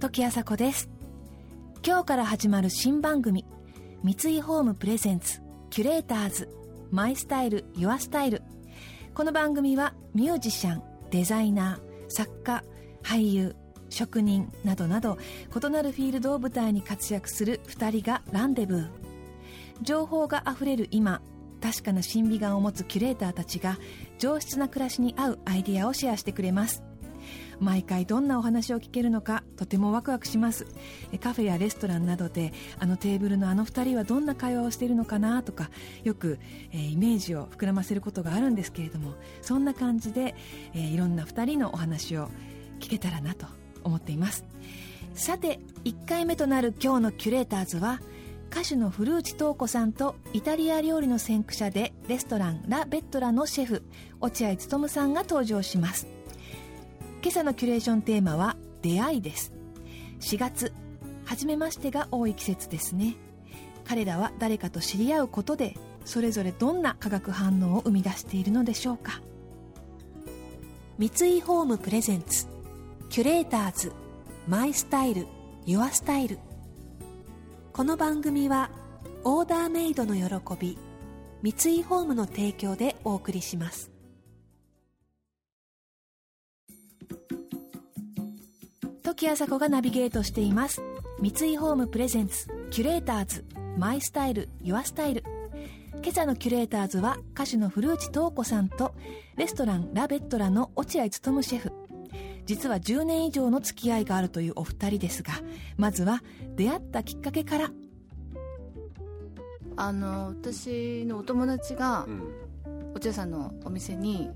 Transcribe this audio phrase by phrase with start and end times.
[0.00, 0.90] 時あさこです。
[1.86, 3.44] 今日から始まる新番組
[4.02, 6.48] 三井ホームプレゼンツキュレーターズ
[6.90, 8.42] マイスタイルユアスタイル。
[9.14, 12.64] この番組はミュージシャンデザイナー作家
[13.02, 13.54] 俳優
[13.90, 15.18] 職人などなど
[15.54, 18.88] 異なるフィールドを舞台に活躍する2人がランデブー。
[19.82, 21.22] 情報があふれる今
[21.62, 23.78] 確かな審美眼を持つキュレーターたちが
[24.18, 26.82] 上質な暮らしに合うアイディアをシェアしてくれます。
[27.60, 30.66] 毎回どんなお話を聞けるのかとてもワクワクします。
[31.20, 35.70] カフェやレストランなどであのテーブルのあの2人はどんな会話をしているのかなとか
[36.02, 36.40] よく、
[36.72, 40.34] えー、イメージを膨らませることがあるんですけれどもそんな感じで、
[40.74, 42.28] えー、いろんな2人のお話を
[42.80, 43.46] 聞けたらなと
[43.84, 44.44] 思っています。
[45.14, 48.00] さて1回目となる今日のキュレーターズは
[48.52, 53.82] 歌手の古内東子さんとイタリア料理の先駆者でレストランラ・ベットラのシェフ
[54.20, 56.06] 落合勉さんが登場します。
[57.22, 59.54] 今朝のキュレーションテーマは出会いです。
[60.20, 60.74] 4月
[61.24, 63.16] 初めましてが多い季節ですね。
[63.84, 69.22] 彼らは誰かと知り合うことでそれぞれどんな化学反応を生み出しているのでしょうか。
[70.98, 72.46] 三井ホームプレゼンツ
[73.08, 73.92] キュレーターズ
[74.46, 75.26] マイスタイル
[75.64, 76.38] ユアスタイル。
[77.74, 78.68] この番組は
[79.24, 80.24] オーダーメイドの喜
[80.60, 80.76] び
[81.40, 83.90] 三井ホームの提供でお送りします。
[89.02, 90.82] 時あさこがナビゲートしています。
[91.18, 93.42] 三井ホームプレゼンツキュレーターズ
[93.78, 95.24] マイスタイルユアスタイル。
[96.02, 98.94] 今朝のキュレーターズは歌手の古内東子さんと
[99.36, 101.72] レストランラ・ベットラの落合勉シェフ。
[102.46, 105.32] 実は10年以上の付き合いがあるというお二人ですが
[105.76, 106.22] まずは
[106.56, 107.70] 出会ったきっかけから。
[109.76, 114.30] あの私のお友達が、うん、落合さんのお店に、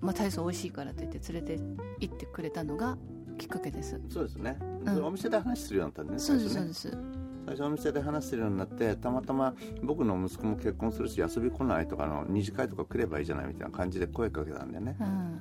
[0.00, 1.62] まあ、体操美味しいからと言って連れて
[2.00, 2.96] 行ってくれたのが
[3.38, 4.00] きっかけです。
[4.08, 7.26] そうですね、うん、お店で話するようになったんですねそうですそうです。
[7.46, 15.35] 最初お店で話してるようになってたまたま僕の息子も結婚するし遊び来ないとかの二次会とか来ればいいじゃないみたいな感じで声かけたんでね、うん、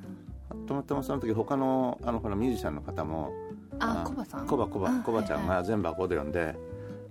[0.66, 3.32] たまたまその時他のあのほらミュージシャンの方も
[3.80, 4.48] あコバさん？
[4.48, 6.56] コバコバコバちゃんが全部アコーディオンで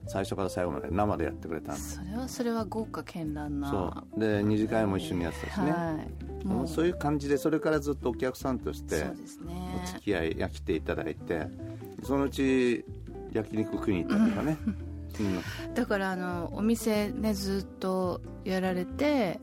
[0.07, 3.71] 最初から最後まで生でやってくれたんでそれはそれは豪華絢爛な。
[3.71, 4.21] そう。
[4.21, 5.99] で二次会も一緒にやってたしね、は
[6.43, 6.47] い。
[6.47, 9.07] もうそういう感じでそれからずっとお客さんとして
[9.83, 11.47] お付き合いや来ていただいて
[12.03, 12.85] そのうち
[13.33, 14.59] 焼肉食いに行ったりとかね、
[15.21, 19.41] うん、だからあのお店ねずっとやられて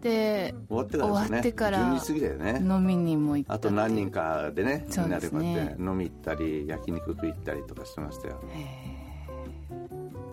[0.00, 1.24] で終わってからね。
[1.24, 2.60] 終わってから12時過ぎだよね。
[2.60, 8.40] 飲みにも行ったあと何人かでねみんなでこうやって飲み行ったり焼肉食い行ったりとかしてましたよ。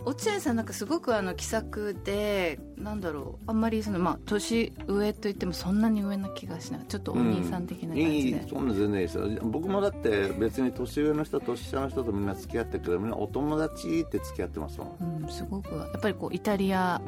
[0.05, 6.85] 落合さんなんかすごくあの気さくでなんだろうあんまりそのまあ年上といってもそんなに上な気がしない。
[6.87, 9.27] ちょっとお兄さん的な感じで、うん、いいそんな全然いいですよ。
[9.43, 16.99] 僕もだって別に年上の人年下の人とみんな付き合ってくれみんなお友達って付き合ってますもん、うん、すごくやっぱりこうイタリア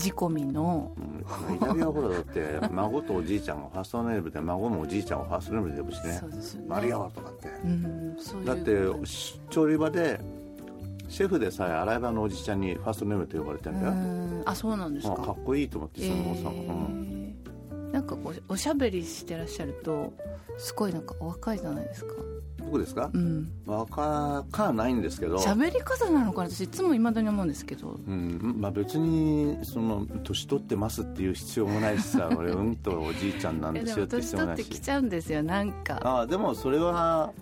[0.00, 6.12] 仕込みの、うん、イタリアほらだって孫とおじいちゃんがファーストネームで孫もおじいちゃんをファーストネームで呼ぶしね。
[6.20, 6.66] そうですよね。
[6.68, 8.44] マリアワとかって、うん、うう。
[8.44, 8.78] だって
[9.50, 10.20] 調理場で
[11.08, 14.42] シェフでさえ洗い場のおじちゃんにファーストネームって呼ばれてるんだよ。
[14.46, 15.16] あそうなんですか。
[15.16, 16.54] かっこいいと思ってそのおさんも、う
[16.92, 20.12] ん、なんかこうおしゃべりしてらっしゃると
[20.56, 22.14] すごいなんかお若いじゃないですか
[22.70, 25.38] 僕ですか、うん、若かないんですけど。
[25.38, 26.50] 喋り方なのかな？
[26.50, 28.56] 私いつもいまだに思うんですけど、うん。
[28.58, 34.62] まあ、別にその年取ってますっていう必要もないしさ 俺うんとおじいちゃんなんですよって必要もないし。
[34.62, 36.20] 年取ってきちゃうんですよなんか。
[36.20, 37.32] あでもそれは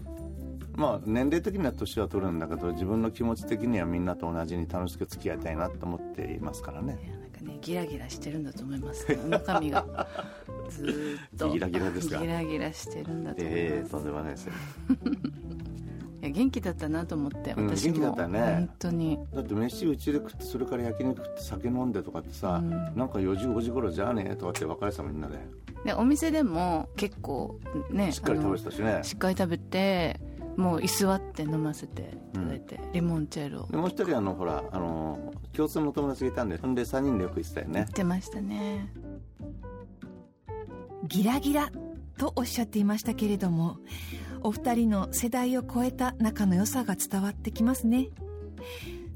[0.74, 6.98] まあ年齢的には年は取るんだけど自分の気持ち的にはみんなと同じに楽しく付き合いたいなと思っていますからね
[7.38, 10.06] かねギラギラしてるんだと思います 中身が。
[10.70, 11.50] ずっと。
[11.50, 12.18] ギラギラですか？
[12.18, 13.62] ギラギラしてるんだと思います。
[13.62, 14.52] ええー、とんでもないですよ。
[16.20, 18.40] いや元気だったなと思って、うん、元気だったね。
[18.40, 19.18] 本当に。
[19.32, 25.38] だって飯うちで食ってそれから焼肉食って酒飲んでとかってさ、うん、なんか4時5時頃じゃあねとかって別れてたみんなで。
[25.84, 27.60] でお店でも結構
[27.90, 28.98] ねしっかり食べてたしね。
[29.04, 30.20] しっかり食べて
[30.58, 33.68] もう居座って飲ませていただいて、うん、リモンチェルを。
[33.68, 37.80] もう一人あのほらあの共通の友達がいたんでそんで3人でよく行ってたよね。
[37.82, 38.92] 行ってましたね。
[41.04, 41.70] ギラギラ
[42.18, 43.78] とおっしゃっていましたけれども
[44.42, 48.08] お二人の世代を超えた仲の良さが伝わってきますね。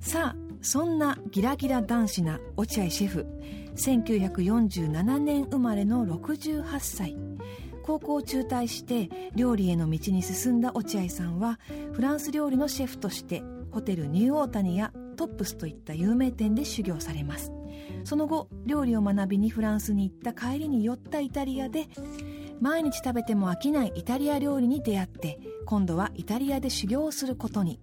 [0.00, 3.27] さあそんなギラギラ男子な落合シェフ
[3.75, 7.17] 1947年生まれの68歳
[7.82, 11.58] 高校を中退して料理への道に進んだ落合さんは
[11.93, 17.52] フランス料理のシェフとしてホテルニューオータニやトップスといった有名店で修行されます。
[18.05, 21.88] その後料理を学びにフランスに行った帰りに寄ったイタリアで
[22.61, 27.81] 毎日食べても飽きないイタリア料理に出会って今度はイタリアで修行をすることに。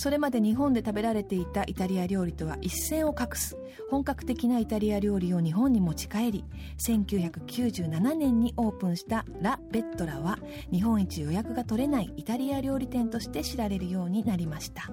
[0.00, 3.58] それまで日本で食べられていたイタリア料理とは一線を画す
[3.90, 6.44] 本格的なイタリア料理を日本に持ち帰り
[6.78, 10.38] 1997年にオープンしたラ・ベットラは
[10.72, 14.90] 日本一予約が取れないイタリア料理店として知られるようになりました。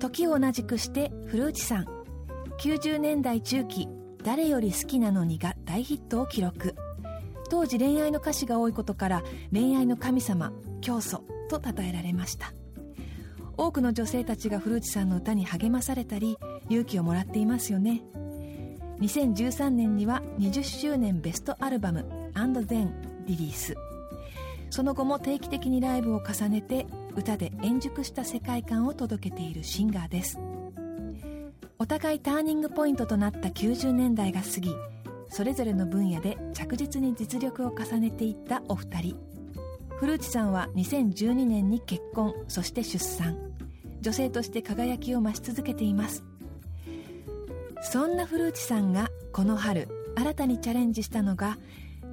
[0.00, 1.84] 時を同じくして古内さん
[2.58, 3.88] 90年代中期
[4.24, 6.74] 「誰より好きなのに」が大ヒットを記録。
[7.50, 9.22] 当時恋愛の歌詞が多いことから
[9.52, 12.52] 恋愛の神様教祖と称えられました。
[13.56, 16.36] 多くの女性たちが古内さんの歌に励まされたり
[16.68, 18.02] 勇気をもらっていますよね。
[19.00, 22.90] 2013年には20周年ベストアルバム「&then」
[23.26, 23.76] リリース。
[24.70, 30.38] その後も定期的にライブを重ねて歌で円熟した世界観を届けているシンガーです。
[31.78, 34.70] お互いターニングポイントとなった90年代が過ぎ
[35.28, 39.33] それぞれの分野で着実に実力を重ねていったお二人。
[39.98, 43.36] 古内さんは2012年に結婚そして出産。
[44.00, 46.24] 女性として輝きを増し続けています。
[47.80, 51.58] そんな古内さんがこの春新たにチャレンジしたのが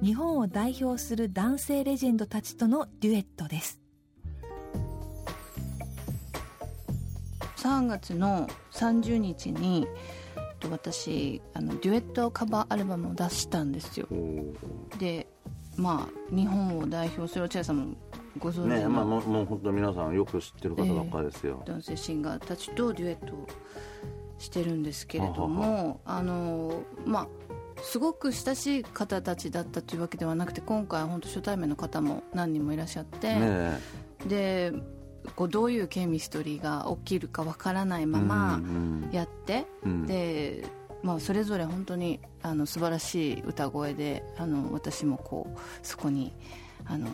[0.02, 3.78] 日本を代表する男性レジェンドたちとのデュエットです。
[7.56, 9.86] 3月の30日に
[10.70, 14.08] 私あのデュエットカバーアルバムを出したんですよ。
[14.98, 15.26] で
[15.76, 17.96] まあ、日本を代表する落合さんも
[18.38, 23.46] ご存知ねまあ、もうもう本当皆さんよく知ってる方ばっかりですよ、えー、男性シンガーたちとデュエット
[24.38, 33.78] してるんですけれどもあのまあすごく親しい方たちだったというわけではなくて今回本当初対面の方も何人もいらっしゃって、ね、
[34.26, 34.72] で
[35.36, 38.60] こうどういうケミストリーが起きるかわからないまま
[39.12, 40.64] やって、うんうん、で
[41.02, 46.32] まあ、それぞれ本当にあの素晴らしい歌声であの私もこうそこに
[46.86, 47.08] あの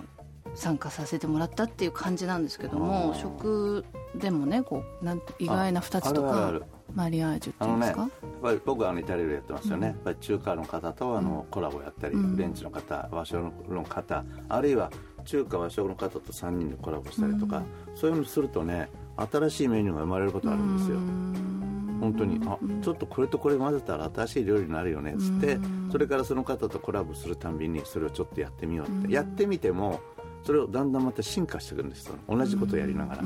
[0.54, 6.60] 参加させてもらったっていう感じなんですけども食でもねこうなん意外な2つとか
[6.94, 13.38] マリアージュっていうんですか、ね、やっぱり僕はあのイタリアでやってますよね、うん、やっぱり中華の方とあのコラボやったり、うん、フレンチの方和食
[13.68, 14.90] の方あるいは
[15.24, 21.57] 中華和食の方と3人でコラボしたりとか、うん、そういうのするとね新しいメニューが生まれることあるんですよ。
[22.00, 25.58] 本当にあちょっとこれとこれ混ぜたら新しい料理になるよねっつって
[25.90, 29.12] それからその方とコラボするたんびにそれをちょっとやってみようって。
[29.12, 30.00] やってみても
[30.44, 33.22] それをだんだんまた進化していくんですよ同じことをやりながら。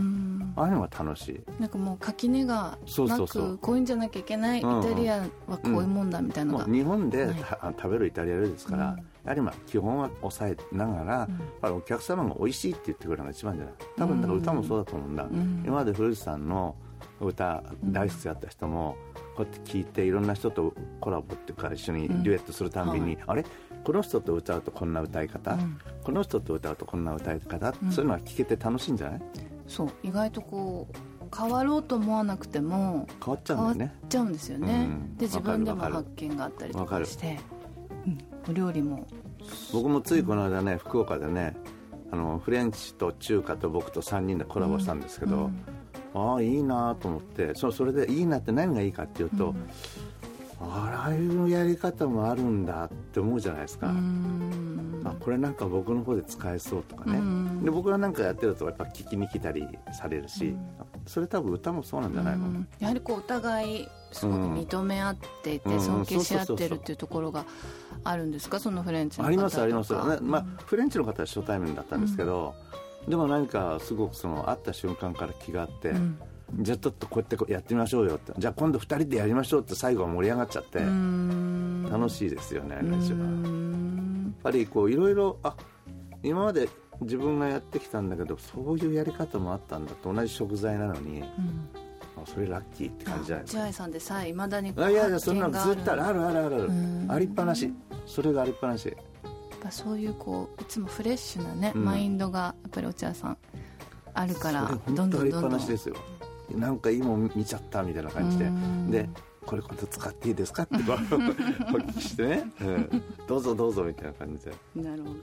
[0.54, 1.40] ああいうのが楽しい。
[1.60, 7.32] なんかもう垣根がなくこういうんじゃなきゃいけないイタリアはこういうもんだみたいなのが、日本で、
[7.76, 8.84] 食べるイタリア料理ですから、
[9.24, 11.28] やはりまあ基本は抑えながら、
[11.62, 13.74] うん、お客様が美味しいって言ってくれるのが一番じゃない。
[13.96, 16.74] 多分だから歌もそうだと思うんだ、うん、今まで古内さんの
[17.26, 18.96] 歌大好きだった人も、
[19.36, 23.44] こうやって聞いていろんな人とコラボっていうか一緒にデュエットするたびに、あれ？
[23.84, 25.58] この人と歌うとこんな歌い方、
[26.04, 29.22] この人と歌うとこんな歌い方、そういうのは聞けて楽しいんじゃない？
[29.66, 29.90] そう。
[30.02, 33.78] 意外とこう変わろうと思わなくても変わっちゃうんだよね。
[33.78, 37.40] 変わっちゃうんですよね、で自分でも発見があったりとかして。
[38.48, 39.06] お料理も。
[39.72, 41.56] 僕もついこの間ね、福岡でね
[42.10, 45.50] あのフレンチと中華と僕と3人でコラボしたんですけど、
[46.14, 49.56] ああいいなと思ってそそれでいいなって何がいいかっていうと、うん、
[50.60, 53.92] ああいうやり方もあるんだって思うじゃないですか、
[55.04, 57.20] あこれなんか僕の方で使えそうとかね、
[57.64, 60.54] で僕が何かやってるとやっぱ聞きに来たりされるし、
[61.06, 67.46] それ多分歌もそうなんじゃないの、やはりこうお互いすごく認め合っていて、尊敬し合ってるっていうところが
[68.04, 68.60] あるんですか？
[68.60, 72.54] そのフレンチの方ありますあります、ねまあ、フレンチの方は初対面だったんですけど、
[73.08, 76.18] でも何かすごくその会った瞬間から気があって、うん、
[76.60, 85.54] じゃあちょっとこうやってやってみましょうよってじゃあ今度2人でやりましょうって最後は盛り上がっちゃって楽しいですよね一番やっぱりこういろいろあ
[86.22, 86.68] 今まで
[87.00, 91.68] 自分がやってきたんだけどそういうやり方もあったんだと同じ食材なのに、うん、
[92.26, 93.64] それラッキーって感じじゃないですか。
[93.64, 96.70] 千さんでさえいまだにいやいやそんなのずっとあるあるあるある。
[97.08, 97.72] ありっぱなし。
[98.06, 98.96] それがありっぱなし
[99.62, 103.38] ぱそういうこういつもフレッシュなね、うん、マインドがやっぱり落合さん
[104.14, 105.66] あるからどんどんどんどん。
[105.66, 105.96] ですよ。
[106.50, 108.50] なんかいいもん見ちゃったみたいな感じで。
[108.90, 109.08] で
[109.46, 114.52] これ今度使っていいですかって お聞きしてね、うん、どうぞどうぞみたいな感じで。
[114.76, 115.14] なるほ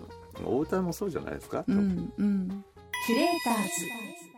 [0.43, 0.57] ど。
[0.57, 2.65] お歌もそうじゃないですか、うんうん、
[3.05, 4.29] キュレーターズ。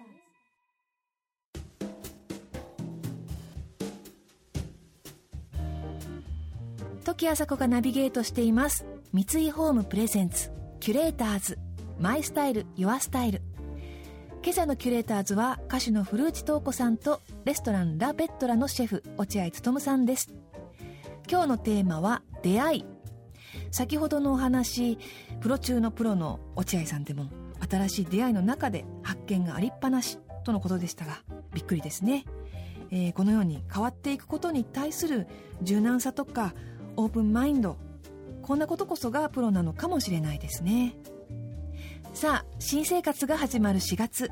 [7.03, 11.60] 時あさこがナビゲートしています三井ホームプレゼンツキュレーターズ
[12.00, 13.41] マイスタイルユアスタイル。
[14.41, 20.34] 今朝のキュレーターズは歌手の古内東子さんとレストランラ・ベットラのシェフ落合勉さんです。
[21.30, 22.86] 今日のテーマは出会い。
[23.70, 24.98] 先ほどのお話
[25.41, 27.27] プロ中のプロの落合さんでも
[27.70, 31.22] 新しい出会いの中で発見がありっぱなしとのことでしたが
[31.53, 32.24] びっくりですね、
[32.91, 35.27] えー、このように変わっていくことに対する
[35.62, 36.53] 柔軟さとか
[36.96, 37.75] オープンマインド
[38.41, 40.95] こんなことこそがプロなのかもしれないですね。
[42.13, 44.29] さあ新生活が始まる4月。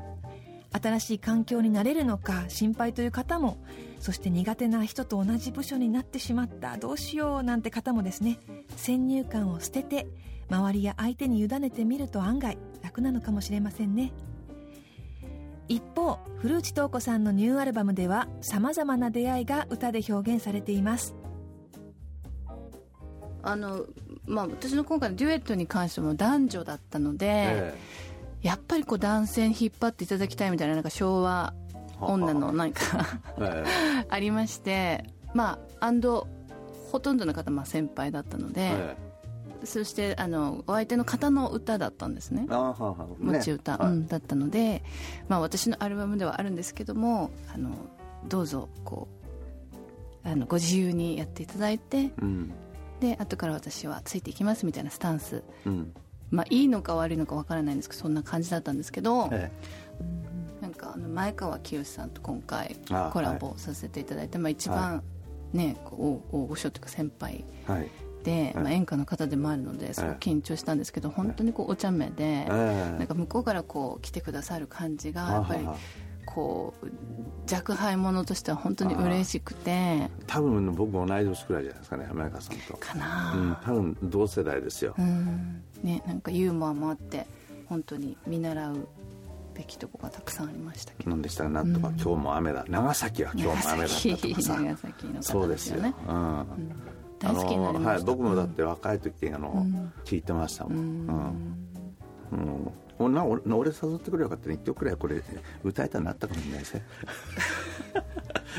[0.72, 3.58] 新しい環境になれるのか心配という方も
[3.98, 6.76] そして苦手な人と同じ部署になってしまった。
[6.76, 8.38] どうしようなんて方もですね。
[8.76, 10.06] 先入観を捨てて
[10.48, 14.12] 周りや相手に委ねてみると案外楽なのかもしれませんね。
[15.68, 21.14] 一方古内東子さんのニューアルバムではさまざまな出会いが歌で表現されています。
[23.42, 23.86] あの
[24.26, 27.74] まあ、私の今回のデュエットに関しても男女だったので、え
[28.42, 31.52] え、やっぱりこう男性に引っ張っていただきたいみたいななんか昭和
[32.00, 32.80] 女のなんか
[34.08, 35.04] ありまして
[35.34, 36.26] まあアンド
[36.92, 38.96] ほとんどの方まあ先輩だったので、え
[39.62, 42.46] え、そしてあのお相手の方の歌だったんですね。
[43.18, 44.82] 持ち歌、ね、うん、だったので、
[45.28, 47.70] まあ、私のアルバムではあるんですけどもあの
[48.28, 49.08] どうぞこ
[50.24, 52.52] うあのご自由にやっていただいて、うん、
[53.00, 55.92] で後から私はついていきますみたいなスタンス、うん、
[56.30, 59.50] まあいいのか悪いのか分からないんですけどそんな感じだったんですけど、え
[60.00, 62.76] え、なんかあの前川清さんと今回
[63.12, 65.02] コラボさせていただいて、まあ、一番
[65.52, 67.44] ね、こう大御所というか先輩
[68.22, 75.66] で、まあ、演歌の方でもあるのですごく緊張したんですけど本当にこうお茶目で、なんか向こうからこう来てくださる感じがやっぱり。
[76.26, 80.08] こう若輩者としては本当に嬉しくて。
[80.26, 82.76] 多分僕同い年くらいじゃないですかね浜中さんと。
[82.76, 87.26] かな、うん、多分同世代ですよ、うん、ねなんかユーモアもあって
[87.68, 88.88] 本当に見習う
[89.54, 91.10] べきとこがたくさんありましたけど。
[91.10, 92.64] 何でしたかなんとか、今日も雨だ。
[92.68, 94.60] 長崎は今日も雨だったとかさ。
[94.60, 95.06] 長崎。
[95.06, 95.82] の、ね、そうですよ。
[95.82, 96.46] ね、うん、
[97.18, 99.66] 大好きになりました、はい、僕もだって若い時あの、
[100.04, 101.60] 聞いてましたもん、うん。
[102.32, 102.72] うん
[103.08, 105.22] な俺俺誘ってくれよかったら1曲くらいこれ
[105.64, 106.84] 歌えたらなったかもしれないですね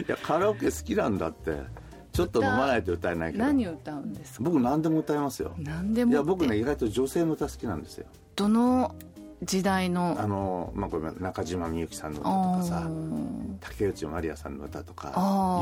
[0.07, 1.81] いやカラオケ好きなんだって。
[2.13, 4.43] ちょっと飲まないと歌えないけど何歌うんですか？
[4.43, 5.53] 僕何でも歌いますよ。
[5.57, 8.05] 何でもいや僕ね意外と女性の歌好きなんですよ。
[8.35, 8.93] どの
[9.43, 10.17] 時代の？
[10.19, 12.89] あの、まあ、これ中島みゆきさんの歌とかさ
[13.61, 15.07] 竹内まりやさんの歌とか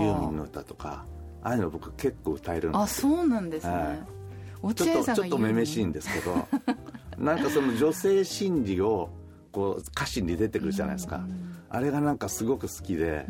[0.01, 1.05] ユーミンの歌とか
[1.43, 2.81] ああいうの僕結構歌えるんですよ。
[2.81, 3.93] あそうなんですね、は
[4.71, 6.47] い、ちょっとちょっとめめしいんですけど
[7.19, 9.09] なんかその女性心理を
[9.51, 11.21] こう歌詞に出てくるじゃないですか、
[11.69, 13.25] あれがなんかすごく好きで、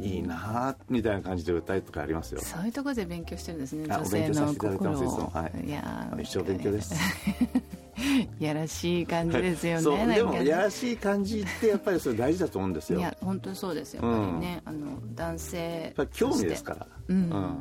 [0.00, 2.40] いいなみたいな感じで歌いとかありますよ。
[2.40, 5.30] そういうところで勉強してるんですね女性の心を。
[5.30, 6.94] はい、いや一生勉強です。
[8.38, 12.98] やらしい感じですよねでもやらしい感じってやっぱりそれ大事だと思うんですよ。
[12.98, 14.04] いや本当にそうですよ。
[14.04, 16.86] やっぱりね、うん、あの男性興味ですから。
[17.08, 17.56] うん、うん。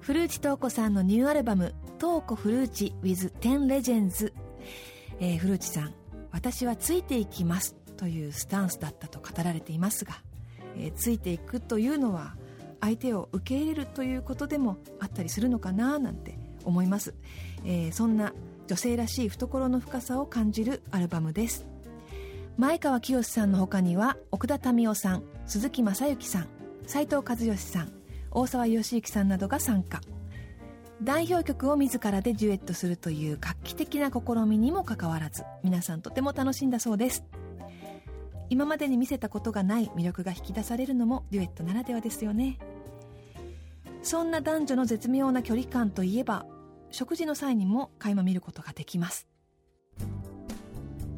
[0.00, 4.32] 古内東子さんのニューアルバム「東子古内 with 10 Legends」
[5.20, 5.94] えー、古内さん
[6.32, 10.14] 「私はついていきます」というスタンスだったと語られていますが、
[10.76, 12.36] えー、ついていくというのは
[12.80, 17.14] 相手を受け入れるということでもあったりするのかななんて思います、
[17.64, 18.32] えー、そんな
[18.66, 21.66] 女性らしい懐の深さを感じるアルバムです。
[22.56, 26.46] 前川清さんの他には奥田民生さん鈴木雅之さん
[26.86, 27.92] 斉藤和義さん
[28.30, 30.00] 大沢義之さんなどが参加。
[31.02, 37.24] 代表曲を自らでデュエットするという画期的な試みにもかかわらず皆さんとても楽しんだそうです。
[38.50, 42.58] 今までに見せたことがない魅力が引き出されるのもデュエットならではですよね。
[44.02, 46.46] そんな男女の絶妙な距離感といえば
[46.90, 49.26] 食事の際にも垣間見ることができます。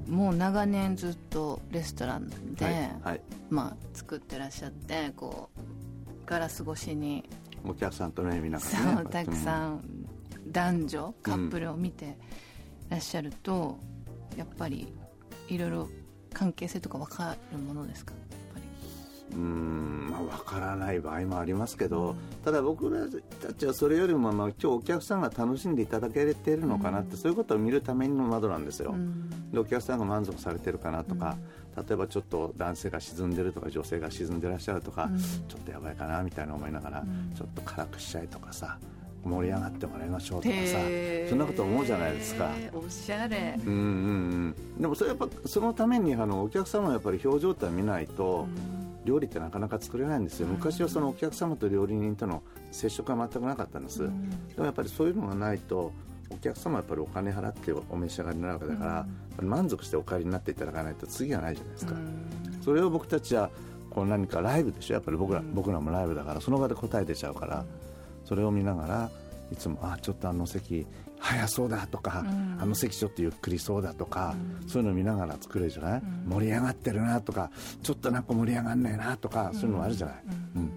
[0.07, 5.61] もう長年ずっとレストランで、はいはい、まあ、作ってらっしゃってこう
[6.27, 7.29] ガラス越しに
[7.65, 9.81] お客さんとね見ながら、ね、そうたくさん
[10.49, 12.19] 男女カップルを見て
[12.89, 13.79] らっしゃると、
[14.33, 14.93] うん、やっぱり
[15.49, 15.89] いろいろ
[16.33, 18.15] 関係性とか分かるものですか？
[19.35, 23.07] うんまあ分からない場合もありますけど、うん、ただ僕ら
[23.41, 31.39] たちはそれよりも、まあ、今日お客さんが楽しんでいただけてるのかなって、うん、そういうことを見るための窓なんですよ、うん、でお客さんが満足されてるかなとか、
[31.77, 35.11] 例えばちょっと男性が沈んでるとか女性が沈んでらっしゃるとか、
[35.49, 38.79] ちょっとやばいかなみたいな思いながら、ちょっと辛くしちゃいとかさ
[39.25, 40.79] 盛り上がってもらいましょうとかさ
[41.29, 42.51] そんなこと思うじゃないですか。
[42.73, 43.59] おしゃれ。
[43.65, 44.81] うんうんうん。
[44.81, 48.47] でもそれやっぱそのためにあのお客様のやっぱり表情って見ないと、
[49.05, 50.47] 料理ってなかなか作れないんですよ。
[50.47, 54.09] 昔はそのお客様と料理人との接触が全くなかったんです、で
[54.59, 55.93] もやっぱりそういうのがないと
[56.35, 59.07] お客様はやっぱりお金払ってお召し上がりになるわけだから、
[59.39, 63.51] うん、満足してお帰りになっていただかないと次はないじゃないですか、うん、それを僕たちは
[63.91, 67.65] こう何かライブでしょやっぱり僕ら,、僕らもライブだからその場で答え出ちゃうから、
[68.25, 69.11] それを見ながら
[69.53, 70.87] いつもあちょっとあの席
[71.19, 77.51] 早そうだとか、うん、あの席ちょっとゆっくりそうだとか、うん、そういうの見ながら作れるじゃない、うん、盛り上がってるなとか
[77.83, 80.17] ちょっとなんか盛り上がんねえなとか、そういうのもあるじゃない、
[80.57, 80.71] うん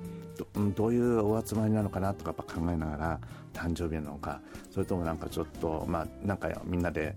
[0.55, 3.19] どどういうお集まりなのかなとかやっぱ考えながら
[3.53, 7.15] 誕生日なのかそれともなんかちょっとまあなんかみんなで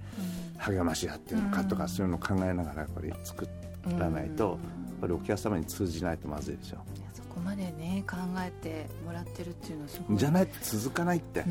[0.59, 3.49] 励まし合ってるのかとか、そういうのを考えながらやっぱり作
[3.99, 4.59] らないと、やっ
[5.01, 6.79] ぱりお客様に通じないとまずいでしょ。
[7.39, 10.19] こまでね考えてもらってるっていうのはすごい。
[10.19, 11.45] じゃないと続かないって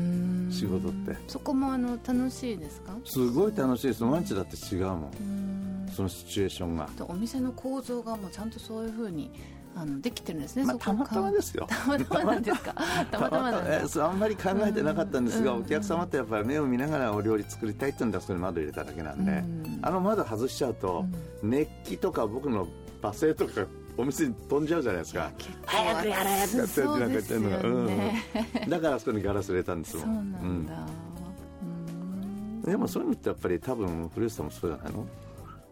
[0.50, 1.16] 仕事って。
[1.26, 2.94] そこもあの楽しいですか？
[3.04, 4.04] すごい楽しいです。
[4.04, 5.88] 毎日だって違うもん。
[5.94, 6.88] そのシチュエーションが。
[7.08, 9.30] お店の構造がもうちゃんとそういうふうに
[9.80, 11.66] あのできてるんですね、まあ、たまたまですよ。
[11.70, 12.74] たまたまなんですか？
[13.10, 19.44] たまたまなんですあんまり考えてなかったんですが、お客様ってやっぱり目を見ながらお料理作りたいっていうんだそれ窓入れただけなんで、
[19.82, 21.04] あの窓外しちゃうと、
[21.42, 22.66] 熱気とか僕の
[23.00, 23.66] 罵声とか
[23.96, 25.30] お店に飛んじゃうじゃないですか。
[25.66, 27.50] 早くやれってなんか言ってんの。
[27.50, 27.86] が、うん、
[28.68, 30.74] だからあそこにガラス入れたんですもんそうなんだ、
[31.62, 31.64] う
[32.58, 35.06] ん、でもそういうのってやっぱり多分古市さんもそうじゃないの？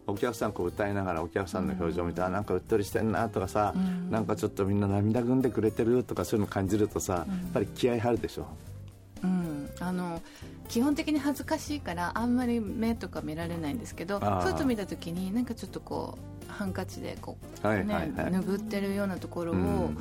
[0.07, 8.47] お客さんこう歌いながらお客さんの表情を見て、うん、なんかうっとりしてんなとかさ、うん、なんかちょっとみんな涙ぐんでくれてるとかそういうの感じるとさ、うん、やっぱり気合入るでしょ？
[9.23, 9.69] うん。
[9.79, 10.21] あの
[10.69, 19.97] 基本的に恥ずかしいからあんまり目とか見られないんですけどふと見た時になんかちょっとこうハンカチでこう、はいはいはい、拭ってるようなところを、うんうん、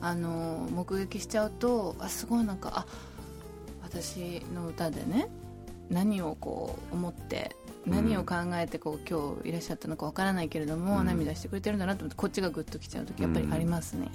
[0.00, 2.86] あの目撃しちゃうとあすごいなんかあ
[3.82, 5.28] 私の歌でね
[5.90, 7.54] 何をこう思って
[7.88, 14.08] 何を考えてこう今日いらっしゃったのかわからないけれども、うん、涙してくれてるんだなと思ってこっちがグッときちゃう時やっぱりありますね、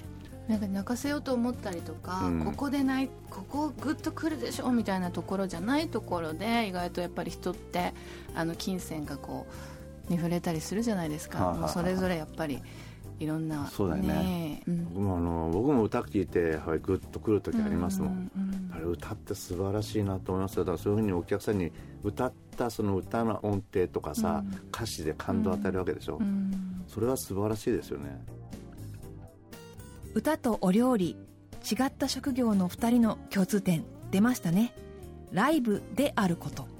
[0.46, 7.92] うん、なんか泣かせようと思ったりとか、うん、ここでないここグッとくるでしょみたいなところじゃないところで意外とやっぱり人って
[8.34, 9.46] あの金銭がこ
[10.08, 12.62] うに触れたりするじゃないですか、はあはあ、それぞれやっぱり
[13.20, 18.12] いろんなそうだよね、ねうん、僕もあの僕も歌聴いてやはりグッとくる時ありますもん。
[18.12, 21.70] うんうんうん、あれ歌って素晴らしいなと思いますだからそういうふうにお客さんに
[22.02, 28.24] 歌ったその歌の音程とかさ、うん、歌詞で感動を与えるわけでしょ、うん、それは素晴らしいですよね。
[30.14, 31.16] 歌とお料理
[31.70, 34.74] 違った職業の2人の共通点出ましたね。
[35.32, 36.74] ライブであること。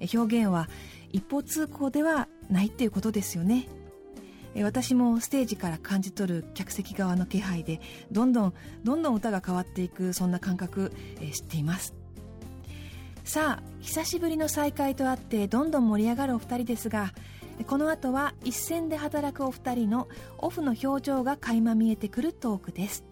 [0.00, 0.68] 表現は
[1.12, 3.68] 一方通行ではないっていうことですよね
[4.62, 11.94] 私もステージから感じ取る客席側の気配でどんどんどんどん歌が変わっていくそんな感覚、え知っています。
[13.24, 17.12] さあ久しぶりの再会とあってどんどん盛り上がるお二人ですが
[17.66, 23.04] この後は一線で働くお二人のオフの表情が垣間見えてくるトークです。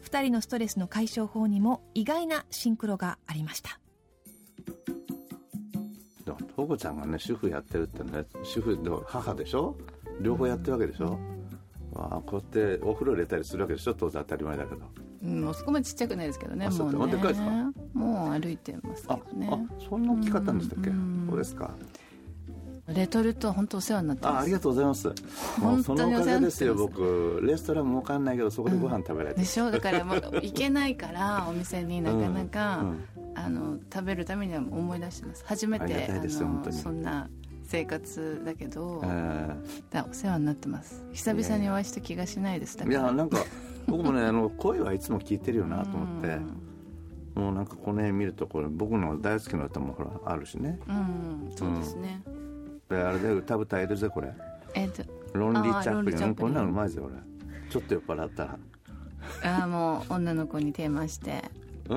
[0.00, 3.78] 二人のストレスの解消法にも意外なシンクロがありました。
[6.56, 9.76] トコちゃんがね主婦やってるってね主婦の母でしょ？
[10.20, 11.18] 両方やってるわけでしょ、
[11.94, 13.94] うん、あこうやってお風呂入れたりするわけでしょ？
[13.94, 14.80] 当然当たり前だけど。
[15.24, 16.68] うん、もうそこまでちっちゃくないですけどね。
[16.68, 17.72] もうね。
[17.94, 19.48] もう歩いてますけどね。
[19.50, 20.90] あ、そんな大きかったんでしたっけ？
[21.28, 21.70] そうですか？
[22.88, 25.12] レトルト本当お世話になってあありがとうございます。
[25.60, 27.40] 本当にお世話ですよ僕。
[27.42, 29.70] レストランも分かんないけどそこでご飯食べられて、うん、でしょ？
[29.72, 32.84] だからもう行けないから お店になかなか、
[33.34, 35.42] あの食べるためには思い出してます。
[35.46, 37.28] 初めてあのそんな
[37.66, 39.02] 生活だけど、
[39.90, 41.04] だお世話になってます。
[41.12, 42.78] 久々にお会いした気がしないです。
[42.78, 43.38] いやなんか
[43.86, 46.38] 僕もねあの声はいつも聞いてるよなと思って、
[47.34, 50.78] もうなんかこの辺見るとこれ僕の大好きな歌もほらあるしね。
[50.88, 51.52] うん。
[51.56, 52.22] そうですね、
[52.88, 54.32] であれで歌歌えるぜこれ。
[54.74, 55.02] えっと
[55.32, 57.14] ロンリーチャップリンこんなのうまいぜ俺。
[57.68, 58.58] ちょっと酔っ払ったら。
[59.42, 61.42] ああもう女の子にテーマして。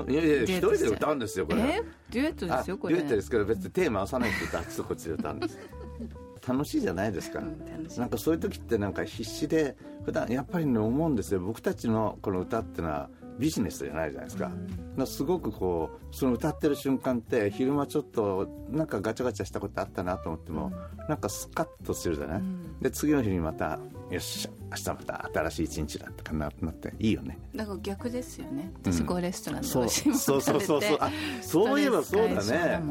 [0.08, 1.62] いやいや一人で歌うんですよこれ。
[1.62, 1.98] え？
[2.12, 2.95] デュエットですよこれ。
[2.95, 5.58] デュエットですけど別にテーマ合わさないとあっちとこっちで歌うんです。
[6.48, 6.82] 楽しい。
[6.82, 11.39] じゃないですか、うん、なんかそういう時ってなんか必死で普段やっぱりね思うんですよ。
[11.41, 14.52] 僕たちのこの歌っていうのはビジネスじゃないじゃないですか,、
[14.97, 23.80] うん、すごくこうその歌ってる瞬間って昼間ちょっとなんかガチャガチャしたことあったなと思っても、うん、なんかスカッとするじゃない、うん、で次の日にまた
[24.12, 27.38] よし明日また新しい一日だってかなっていいよね。
[27.56, 28.71] だから逆ですよね。
[28.82, 30.97] 私こうレストランで美味しいもの食べて、そうそうそうそう。
[30.99, 32.82] あそういえばそうだね、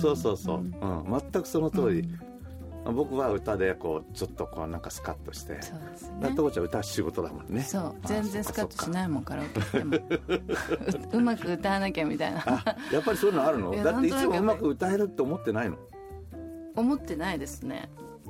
[0.00, 0.72] そうそうそう、うん。
[1.32, 2.08] 全くその通り、
[2.92, 5.60] 僕は歌でこうちょっとこうなんかスカッとして。
[5.62, 6.34] そうですね。
[6.34, 7.62] とこちゃん歌仕事だもんね。
[7.62, 7.94] そう。
[8.04, 9.96] 全然スカッとしないもんカラオケでも。
[11.12, 12.44] うまく歌わなきゃみたいな。
[12.92, 13.70] やっぱりそういうのあるの？
[13.82, 15.76] だっていつもうまく歌えるって思ってないの？
[16.74, 17.88] 思ってないですね。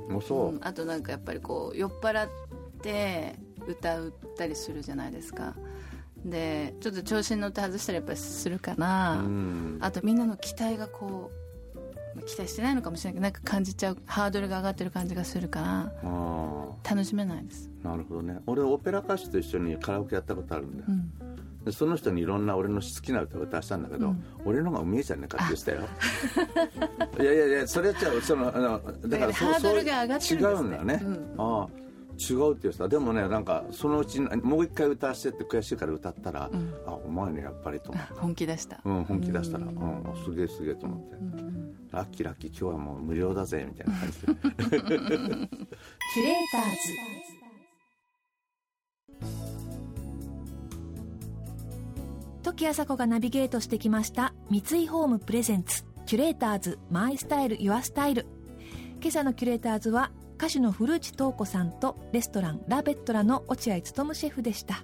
[0.09, 2.29] もうそう、うん、あとなんかやっぱりこう酔っ払っ
[2.81, 3.35] て
[3.67, 5.53] 歌うったりするじゃないですか。
[6.25, 9.23] でちょっと調子に乗って外したりやっぱりするかな、
[9.81, 11.46] あとみんなの期待がこう
[12.27, 15.91] 期待してないのかもしれないけどなんか感じちゃうハードルが上がってる感じがするから
[16.83, 17.69] 楽しめないです。
[17.83, 18.39] なるほどね。
[18.45, 20.85] 俺オペラ歌手と一緒にカラオケやったことあるんだよ、
[21.65, 25.87] うん、その人にいろんな俺の好きな歌を歌したんだけど、うん、俺のがうめえじゃねえかって言ってたよ。
[27.19, 31.67] いやいやいやそれじゃそのあのだからそうそう違うんだよね、うん、ああ
[32.17, 38.81] 違うって言ってたでもねなんかそのうちもう一回歌わせてって悔しいから歌ったら、うん、あお前ねやっぱりと思った 本気出した。
[38.83, 44.27] うん本気出したらうん、すげえすげえと思って、うん、ラッキーラッキー今日はもう無料だぜみたいな感じで。
[44.77, 45.47] キュレー
[46.51, 47.37] ターズ。
[52.43, 55.83] 時あさこがナビゲートしてきました三井ホームプレゼンツ。
[56.05, 58.25] キュレーターズマイスタイルユアスタイル。
[59.01, 64.83] 今朝のキュレーターズは歌手の古内東子さんとレストランラ・ベットラの落合務シェフでした、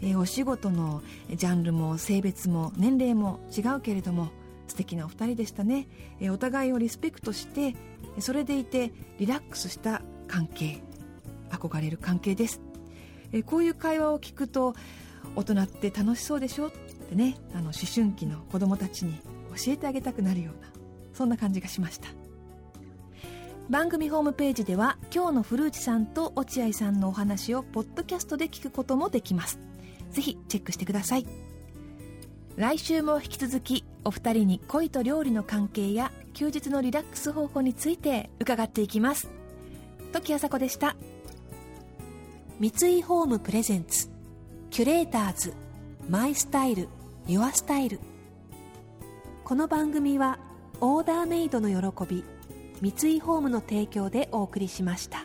[0.00, 4.30] えー、お仕事のジャンルも性別も年齢も違うけれども
[4.66, 5.88] 素敵なお二人でしたね、
[6.20, 7.76] えー、お互いをリスペクトして
[8.18, 10.82] それでいてリラックスした関係
[11.50, 12.62] 憧れる関係です、
[13.32, 14.74] えー、こういう会話を聞くと
[15.36, 19.18] 大人って楽しそうでしょってねあの思春期の子供たちに
[19.54, 20.70] 教えてあげたくなるような
[21.12, 22.19] そんな感じがしました。
[23.70, 29.60] 番組ホームページでは今日の古内さんと落合さんのお話をポッドキャストで聞くこともできます。
[30.10, 31.26] ぜひチェックしてください。
[32.56, 39.28] 来週も引き続きお二人に恋と料理の関係や休日のリラックス方法について伺っていきます。
[40.12, 40.96] 時あさこでした。
[42.58, 44.10] 三井ホームプレゼンツ
[44.70, 45.54] キュレーターズ
[46.08, 46.88] マイスタイル
[47.28, 48.00] ユアスタイル。
[49.44, 50.40] この番組は
[50.80, 52.24] オーダーメイドの喜び
[52.80, 55.24] 三井ホームの提供でお送りしました。